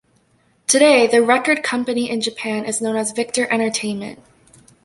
[0.65, 4.17] Today the record company in Japan is known as Victor Entertainment.